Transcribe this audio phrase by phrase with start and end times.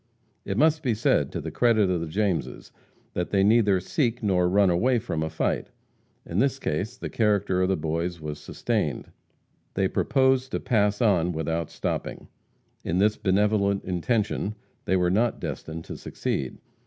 [0.45, 2.71] It must be said to the credit of the Jameses
[3.13, 5.67] that they neither seek nor run away from a fight.
[6.25, 9.11] In this case the character of the boys was sustained.
[9.75, 12.29] They proposed to pass on without stopping.
[12.83, 16.57] In this benevolent intention they were not destined to succeed.